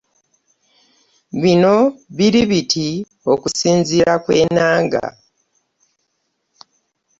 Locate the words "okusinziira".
3.31-4.13